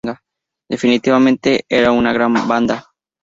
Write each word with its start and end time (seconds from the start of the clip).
Definitivamente, 0.67 1.63
eran 1.69 1.93
una 1.95 2.11
gran 2.11 2.33
banda. 2.47 2.83